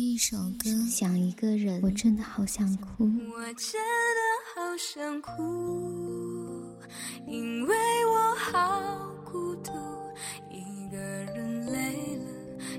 [0.00, 3.02] 一首歌，想一个人，我真的好想哭。
[3.02, 4.20] 我真的
[4.54, 6.72] 好想哭，
[7.26, 7.74] 因为
[8.06, 9.72] 我好孤独，
[10.52, 12.30] 一个人累了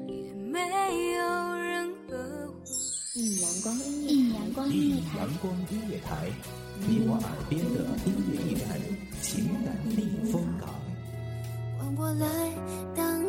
[0.08, 0.62] 也没
[1.16, 2.64] 有人呵护。
[3.16, 6.32] 一阳光音乐，一阳光音乐台，阳光音乐台，
[6.88, 8.80] 你我耳边的音乐驿站，
[9.22, 10.70] 情感避风港。
[11.78, 12.26] 换我来
[12.96, 13.29] 当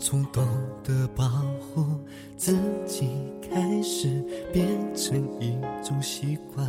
[0.00, 0.42] 从懂
[0.82, 1.28] 得保
[1.60, 1.84] 护
[2.34, 3.06] 自己
[3.42, 6.66] 开始，变成一种习惯。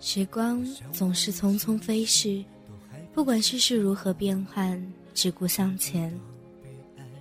[0.00, 2.44] 时光总是匆匆飞逝，
[3.14, 6.12] 不管世事如何变幻，只顾向前。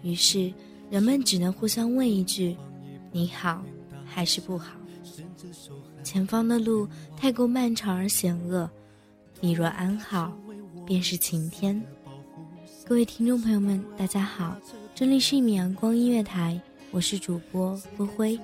[0.02, 0.52] 于是，
[0.90, 2.58] 人们只能互相问一句
[3.12, 3.64] ：“你好，
[4.06, 4.72] 还是不好？”
[6.04, 8.68] 前方的路太过漫长而险恶，
[9.40, 10.36] 你若安好，
[10.90, 11.80] 便是晴天。
[12.84, 14.58] 各位听众朋友们，大家好，
[14.96, 16.60] 这里是一米阳光音乐台，
[16.90, 18.40] 我是主播灰灰。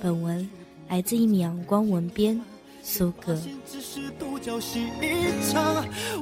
[0.00, 0.48] 本文
[0.88, 2.40] 来自一米阳光文编
[2.84, 3.36] 苏格。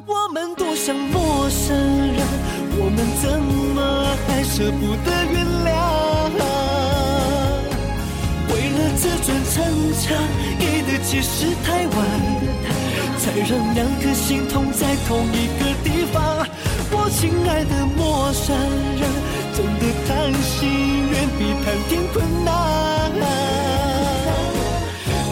[0.07, 2.27] 我们多像陌生人，
[2.79, 3.39] 我们怎
[3.75, 5.77] 么还舍不得原谅？
[8.49, 9.53] 为了自尊逞
[10.01, 10.17] 强，
[10.59, 11.95] 给的解释太晚，
[13.37, 16.49] 别让两颗心痛在同一个地方。
[16.91, 18.57] 我亲爱的陌生
[18.97, 19.05] 人，
[19.53, 20.65] 真的谈心
[21.11, 23.13] 远比谈天困难。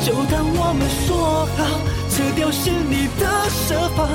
[0.04, 1.58] 就当我们说好，
[2.10, 4.06] 撤掉心里的设防，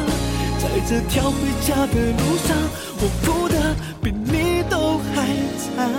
[0.60, 2.56] 在这条回家的路上，
[3.02, 3.56] 我哭的
[4.04, 5.26] 比你都还
[5.58, 5.90] 惨。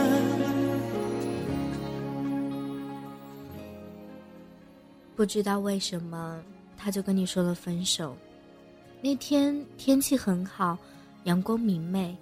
[5.16, 6.38] 不知道为什么，
[6.82, 8.16] 他就跟你说了分手。
[9.02, 10.78] 那天天气很好，
[11.24, 12.16] 阳光明媚，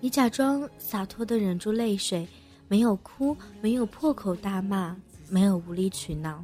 [0.00, 2.26] 你假装洒脱的忍住泪水，
[2.68, 4.96] 没有哭，没有破口大骂，
[5.28, 6.42] 没有无理取闹。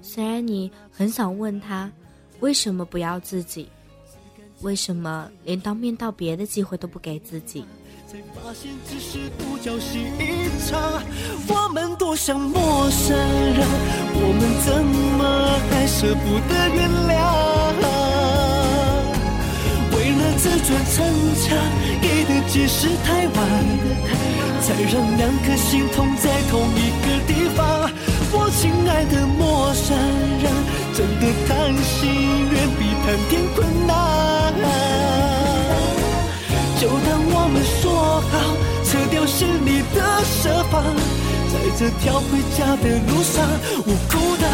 [0.00, 1.90] 虽然你很想问他，
[2.40, 3.68] 为什么不要自己？
[4.62, 7.64] 为什么连当面道别的机会都不给自己？
[8.06, 11.02] 才发现只是独角戏一场，
[11.48, 13.66] 我们多像陌生人，
[14.14, 14.84] 我们怎
[15.16, 15.20] 么
[15.70, 17.10] 还舍不得原谅？
[19.96, 20.94] 为了自尊逞
[21.40, 21.56] 强，
[22.02, 23.36] 给的解释太晚，
[24.60, 27.90] 才让两颗心痛在同一个地方。
[28.34, 29.96] 我亲爱的陌生
[30.38, 30.52] 人，
[30.94, 31.98] 真的谈心
[32.50, 34.11] 远比谈天困难。
[36.80, 38.32] 就当我们说好，
[38.84, 40.82] 撤掉心里的设防，
[41.52, 43.46] 在这条回家的路上，
[43.86, 44.44] 我哭的，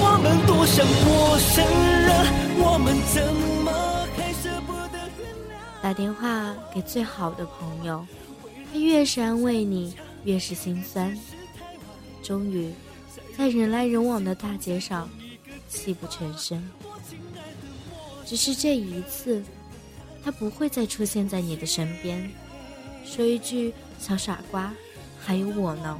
[0.00, 1.62] 我们多像陌生
[2.06, 2.08] 人，
[2.58, 3.20] 我们怎
[3.62, 3.68] 么
[4.16, 5.20] 还舍不得原
[5.50, 5.82] 谅？
[5.82, 8.06] 打电话给最好的朋友，
[8.72, 11.14] 他越是安慰你，越是心酸。
[12.22, 12.72] 终于，
[13.36, 15.10] 在人来人往的大街上，
[15.68, 16.62] 泣不成声。
[18.30, 19.42] 只是这一次。
[20.22, 22.30] 他不会再出现在你的身边，
[23.04, 24.72] 说一句“小傻瓜”，
[25.18, 25.98] 还有我呢。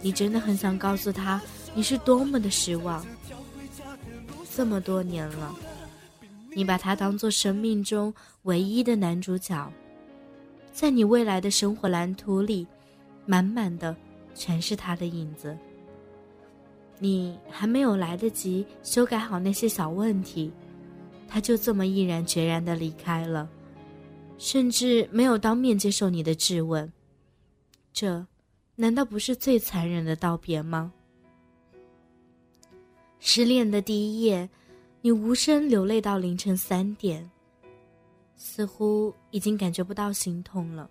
[0.00, 1.42] 你真的很想告诉他，
[1.74, 3.04] 你是多么的失望。
[4.56, 5.54] 这么多年了，
[6.54, 8.14] 你把他当做生命中
[8.44, 9.70] 唯一的男主角，
[10.72, 12.66] 在你未来的生活蓝图里，
[13.26, 13.94] 满满的
[14.34, 15.54] 全是他的影子。
[16.98, 20.50] 你还没有来得及修改好那些小问题。
[21.34, 23.50] 他就这么毅然决然的离开了，
[24.38, 26.92] 甚至没有当面接受你的质问。
[27.92, 28.24] 这，
[28.76, 30.92] 难道不是最残忍的道别吗？
[33.18, 34.48] 失恋的第一夜，
[35.00, 37.28] 你无声流泪到凌晨三点，
[38.36, 40.88] 似乎已经感觉不到心痛了。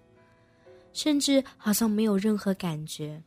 [0.91, 3.23] 甚至好像没有任何感觉。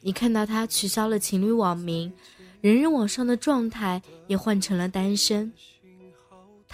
[0.00, 2.12] 你看到他取消了情侣网名，
[2.60, 5.52] 人人网上的状态也换成了单身。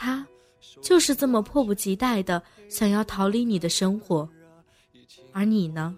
[0.03, 0.27] 他
[0.81, 4.27] 就是这么迫不及待的想要逃离你的生活，
[5.31, 5.95] 而你呢，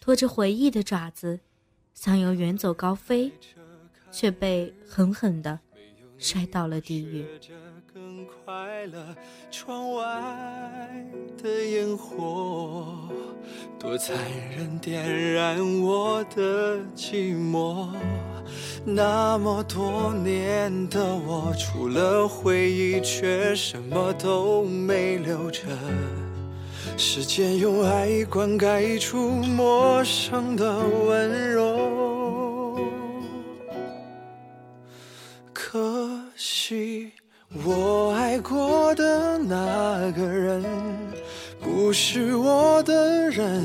[0.00, 1.40] 拖着回忆的爪子，
[1.94, 3.32] 想要远走高飞，
[4.12, 5.58] 却被狠狠的
[6.16, 7.26] 摔到了地狱。
[8.26, 8.98] 快乐，
[9.50, 10.04] 窗外
[11.42, 12.86] 的烟火，
[13.78, 14.16] 多残
[14.56, 17.88] 忍，点燃我的寂寞。
[18.84, 25.62] 那么多年的我，除了回忆，却什么都没留着。
[26.96, 31.67] 时间用爱灌溉出陌生的温柔，
[41.88, 43.64] 不是我的人。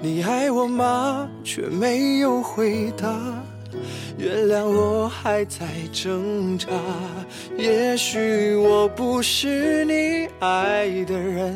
[0.00, 1.28] 你爱我吗？
[1.42, 3.12] 却没有回答。
[4.16, 6.68] 原谅我还在挣扎。
[7.58, 11.52] 也许我不是你爱的人，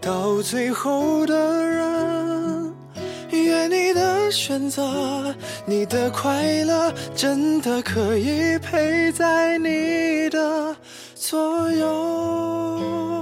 [0.00, 1.34] 到最后的
[1.66, 2.72] 人。
[3.32, 5.34] 愿你的选择，
[5.66, 10.76] 你的快乐，真的可以陪在你的
[11.16, 13.13] 左右。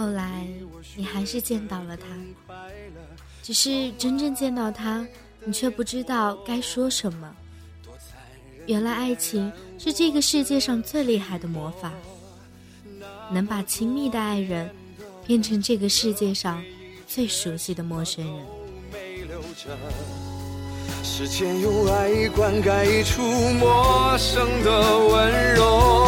[0.00, 0.46] 后来，
[0.96, 2.06] 你还是见到了他，
[3.42, 5.06] 只是真正见到他，
[5.44, 7.30] 你却不知道该说什么。
[8.64, 11.92] 原来，爱情是这个世界上最厉害的魔法，
[13.30, 14.70] 能把亲密的爱人
[15.26, 16.64] 变成这个世界上
[17.06, 18.46] 最熟悉的陌生人。
[21.04, 23.20] 时间用爱灌溉出
[23.58, 25.99] 陌生的温柔。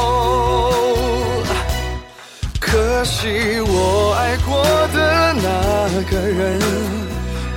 [3.03, 4.63] 可惜我爱过
[4.95, 6.61] 的那个人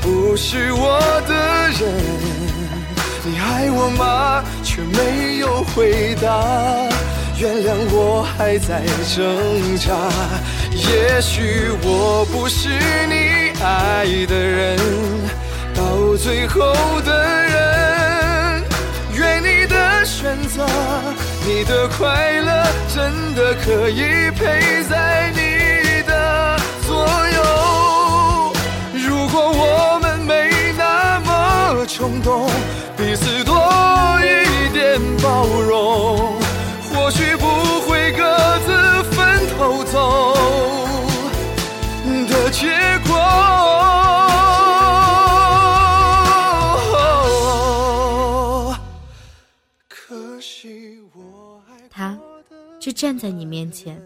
[0.02, 1.82] 不是我的人，
[3.24, 4.44] 你爱我吗？
[4.64, 6.44] 却没有回答。
[7.38, 8.82] 原谅我还在
[9.14, 9.94] 挣扎。
[10.74, 12.70] 也许我不是
[13.08, 14.80] 你爱的人，
[15.76, 16.74] 到最后
[17.06, 18.64] 的人。
[19.14, 20.66] 愿你的选择。
[21.48, 26.58] 你的快乐真的可以陪在你的
[26.88, 27.06] 左
[27.36, 28.54] 右。
[29.08, 32.50] 如果我们没那么冲动，
[32.98, 33.54] 彼此多
[52.96, 54.02] 站在你面前，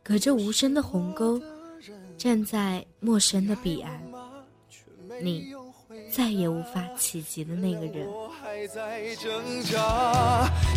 [0.00, 1.42] 隔着无声的鸿沟，
[2.16, 4.00] 站在陌生的彼岸，
[5.20, 5.52] 你
[6.12, 8.08] 再也无法企及的那个人。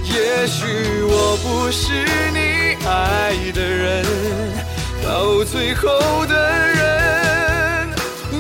[0.05, 0.65] 也许
[1.03, 1.93] 我不是
[2.31, 2.39] 你
[2.83, 4.03] 爱的人，
[5.03, 5.87] 到最后
[6.25, 7.89] 的人。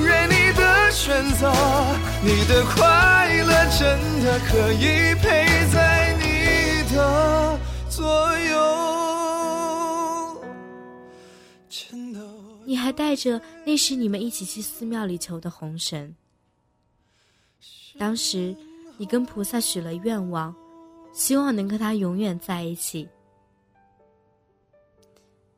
[0.03, 1.53] 愿你的选择，
[2.23, 6.23] 你的快乐，真的可以陪在你
[6.95, 7.52] 的。
[12.65, 16.13] 你还带着那时你们一起去寺庙里求的红绳。
[17.99, 18.55] 当时
[18.97, 20.53] 你跟菩萨许了愿望，
[21.13, 23.07] 希望能跟他永远在一起。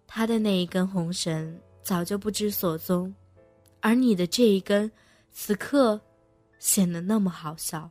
[0.07, 3.13] 他的那一根红绳早就不知所踪，
[3.79, 4.91] 而你的这一根，
[5.31, 5.99] 此刻
[6.59, 7.89] 显得那么好笑。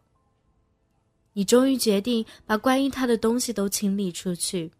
[1.34, 4.72] 你终于决定把关于他的东西都清理出去。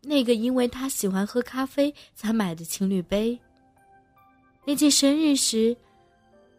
[0.00, 3.38] 那个因为他喜欢喝咖啡才买的情侣杯，
[4.64, 5.76] 那件生日时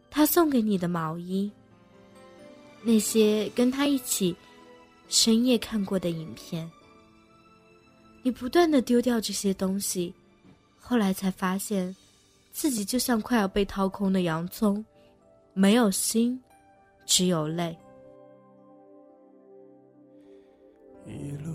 [0.10, 1.52] 他送给你的毛衣，
[2.82, 4.34] 那些跟他一起
[5.10, 6.72] 深夜看过的影片，
[8.22, 10.14] 你不断的丢掉这些东西，
[10.80, 11.94] 后来才发现，
[12.54, 14.86] 自己就像快要被掏空的洋葱，
[15.54, 16.42] 没有心，
[17.06, 17.78] 只有泪。
[21.06, 21.52] 一路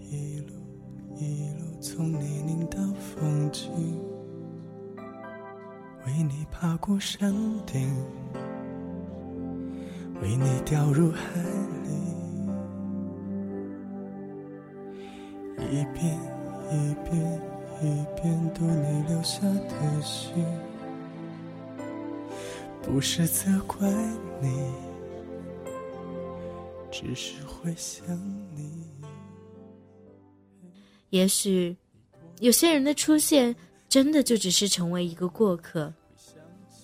[0.00, 0.52] 一路
[1.16, 3.70] 一路从泥泞到风景，
[6.06, 7.32] 为你爬过山
[7.66, 7.88] 顶，
[10.20, 11.40] 为你掉入海
[11.84, 11.90] 里，
[15.70, 16.18] 一遍
[16.70, 17.40] 一遍
[17.82, 20.44] 一遍读你留下的信，
[22.82, 23.88] 不是责怪
[24.40, 24.72] 你，
[26.90, 28.39] 只是会想你。
[31.10, 31.76] 也许，
[32.40, 33.54] 有些人的出现，
[33.88, 35.92] 真的就只是成为一个过客，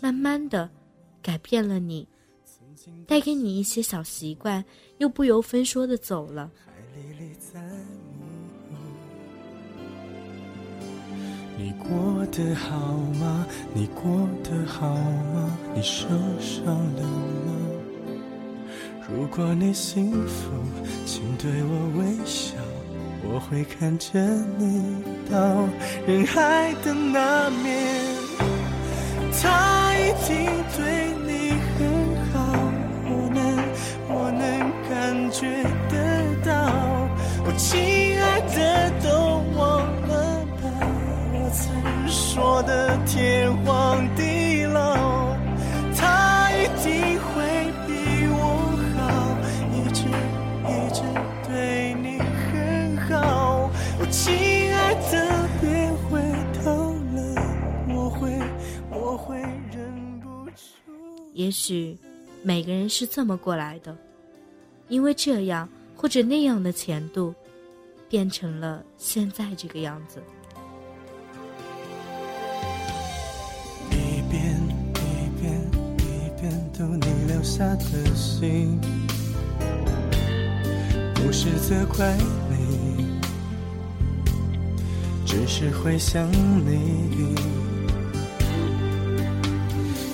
[0.01, 0.69] 慢慢的，
[1.23, 2.07] 改变了你，
[3.07, 4.65] 带给你一些小习惯，
[4.99, 6.51] 又不由分说的走了。
[11.59, 13.47] 你过得好吗？
[13.73, 15.59] 你过得好吗？
[15.75, 16.07] 你受
[16.39, 17.55] 伤了吗？
[19.09, 20.51] 如果你幸福，
[21.07, 22.46] 请对我微笑。
[23.29, 24.19] 我会看着
[24.59, 25.37] 你到
[26.07, 27.67] 人海的那面，
[29.41, 30.31] 他一定
[30.77, 30.81] 对
[31.27, 31.31] 你
[31.77, 31.79] 很
[32.33, 32.35] 好，
[33.05, 33.39] 我能
[34.09, 34.43] 我能
[34.89, 34.93] 感
[35.31, 35.39] 觉
[35.91, 35.95] 得
[36.45, 36.51] 到。
[37.45, 38.59] 我亲爱的，
[39.03, 39.07] 都
[39.59, 39.61] 忘
[40.09, 40.13] 了
[40.61, 40.65] 吧，
[41.35, 41.65] 我曾
[42.09, 44.23] 说的天荒地
[61.47, 61.97] 也许，
[62.43, 63.97] 每个人是这么过来的，
[64.89, 67.33] 因为这样或者那样的前度，
[68.09, 70.21] 变成了现在这个样子。
[73.93, 74.59] 一遍
[74.97, 77.85] 一遍一遍读你留下的
[78.17, 78.81] 信，
[81.15, 82.17] 不是责怪
[82.51, 83.07] 你。
[85.25, 87.37] 只是会想你，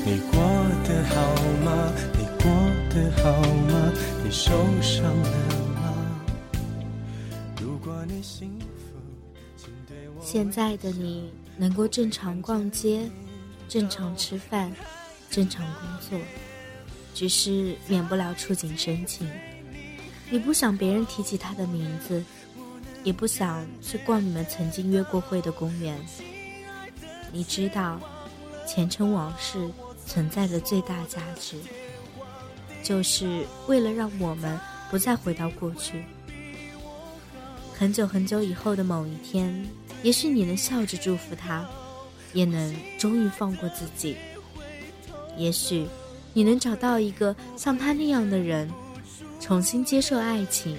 [0.05, 0.43] 你过
[0.85, 1.35] 得好
[1.65, 1.93] 吗？
[2.19, 2.51] 你过
[2.91, 3.93] 得好吗？
[4.25, 5.95] 你受伤了吗？
[7.61, 8.99] 如果你幸福，
[9.57, 10.23] 请对我。
[10.25, 13.09] 现在的你能够正常逛街，
[13.69, 14.73] 正常吃饭，
[15.31, 16.19] 正常工作，
[17.15, 19.29] 只是免不了触景生情。
[20.31, 22.23] 你不想别人提起他的名字。
[23.05, 25.99] 也不想去逛你们曾经约过会的公园。
[27.33, 28.01] 你知道，
[28.65, 29.69] 前尘往事
[30.07, 31.57] 存在的最大价值，
[32.83, 34.59] 就是为了让我们
[34.91, 36.05] 不再回到过去。
[37.75, 39.67] 很久很久以后的某一天，
[40.03, 41.69] 也许你能笑着祝福他，
[42.33, 44.17] 也能终于放过自己。
[45.37, 45.87] 也许，
[46.33, 48.71] 你能找到一个像他那样的人，
[49.41, 50.77] 重新接受爱情。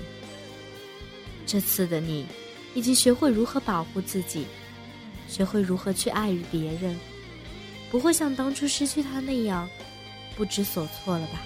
[1.46, 2.25] 这次的你，
[2.74, 4.46] 已经学会如何保护自己，
[5.27, 6.98] 学会如何去爱与别人，
[7.94, 9.70] 不会像当初失去他那样
[10.36, 11.40] 不知所措了吧？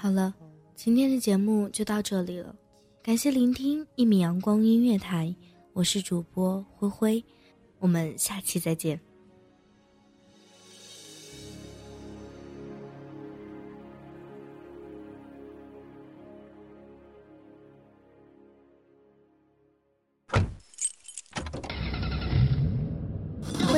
[0.00, 0.32] 好了，
[0.76, 2.54] 今天的节目就到这里了，
[3.02, 5.34] 感谢聆听一米阳光音乐台，
[5.72, 7.24] 我是主播灰灰，
[7.80, 9.07] 我们下期再见。